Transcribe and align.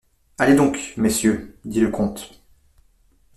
Allez 0.39 0.55
donc, 0.55 0.95
messieurs, 0.97 1.55
dit 1.63 1.79
le 1.79 1.89
comte. 1.91 2.41